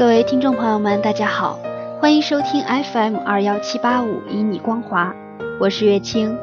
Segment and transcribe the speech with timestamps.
[0.00, 1.58] 各位听众朋友们，大家好，
[2.00, 5.14] 欢迎收听 FM 二幺七八五以你光华，
[5.60, 6.38] 我是月清。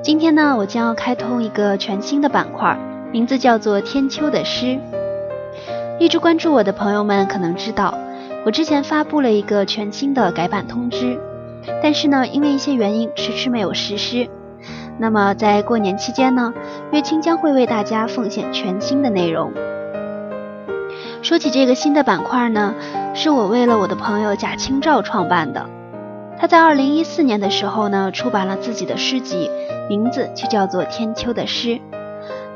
[0.00, 2.78] 今天呢，我将要开通一个全新的板块，
[3.10, 4.78] 名字叫做天秋的诗。
[5.98, 7.98] 一直关注我的朋友们可能知道，
[8.46, 11.18] 我之前发布了一个全新的改版通知，
[11.82, 14.28] 但是呢，因为一些原因迟迟没有实施。
[15.00, 16.54] 那么在过年期间呢，
[16.92, 19.52] 月清将会为大家奉献全新的内容。
[21.28, 22.74] 说起这个新的板块呢，
[23.12, 25.68] 是我为了我的朋友贾清照创办的。
[26.38, 29.50] 他在二零一四年的时候呢，出版了自己的诗集，
[29.90, 31.68] 名字就叫做《天秋的诗》。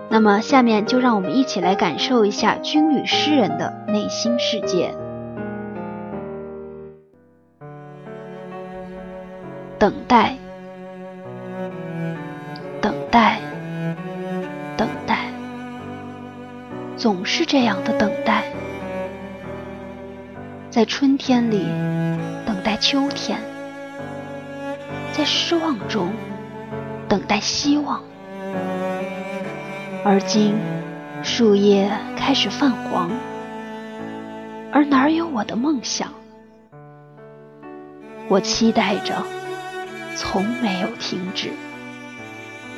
[0.08, 4.94] 那么下面就让我们一起来感受一下军旅诗人的内心世界。
[9.78, 10.36] 等待，
[12.80, 13.38] 等待，
[17.02, 18.44] 总是这样的等待。
[20.70, 21.66] 在春天里
[22.46, 23.40] 等待秋天，
[25.10, 26.12] 在失望中
[27.08, 28.00] 等待希望。
[30.04, 30.54] 而今
[31.24, 33.10] 树叶开始泛黄，
[34.70, 36.08] 而哪有我的梦想？
[38.28, 39.24] 我期待着，
[40.14, 41.50] 从没有停止，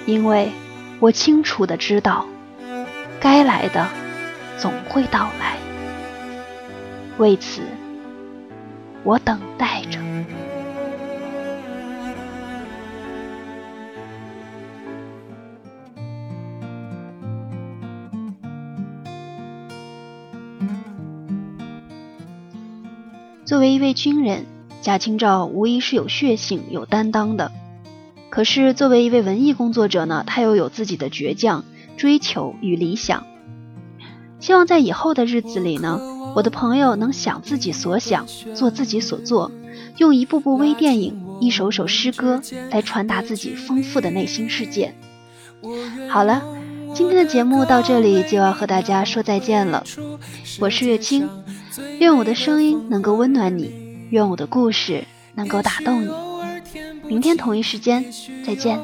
[0.07, 0.51] 因为
[0.99, 2.25] 我清楚的知道，
[3.21, 3.87] 该来的
[4.59, 5.57] 总会到来。
[7.19, 7.63] 为此。
[9.05, 9.99] 我等待着。
[23.45, 24.47] 作为一位军人，
[24.81, 27.53] 贾清照无疑是有血性、有担当的。
[28.31, 31.63] 可是，作为一位文艺工作者呢，他又有自己的倔强、
[31.99, 33.27] 追求与理想。
[34.45, 35.99] 希望在以后的日子里呢。
[36.35, 39.51] 我的朋友能想自己所想，做自己所做，
[39.97, 44.95] 用一部部微电影、一首首诗歌来传达自己丰富的内心世界。
[46.11, 46.43] 好了，
[46.93, 49.83] 今天的节目到这里就要和大家说再见了。
[50.61, 51.27] 我是月清，
[51.99, 53.73] 愿我的声音能够温暖你，
[54.11, 55.05] 愿我的故事
[55.37, 56.11] 能够打动你。
[57.09, 58.05] 明天同一时间
[58.45, 58.79] 再见。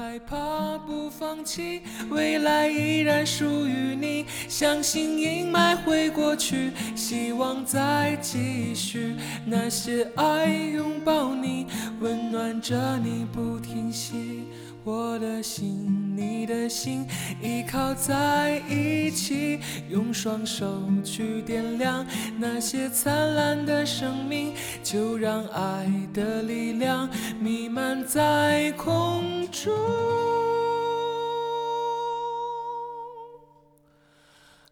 [0.00, 4.24] 害怕不放弃，未来依然属于你。
[4.48, 9.14] 相信阴霾会过去，希望在继续。
[9.44, 11.66] 那些爱拥抱你，
[12.00, 14.44] 温暖着你不停息。
[14.82, 17.06] 我的心，你的心，
[17.42, 22.04] 依靠在一起，用双手去点亮
[22.38, 27.06] 那些灿烂的生命，就让爱的力量
[27.50, 29.74] 弥漫在空中。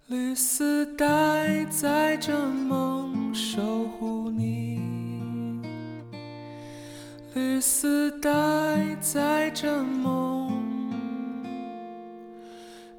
[0.06, 3.60] 绿丝带载着梦，守
[3.98, 4.80] 护你。
[7.34, 8.30] 绿丝带
[9.00, 10.62] 载着梦，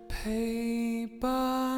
[0.09, 1.68] 陪伴。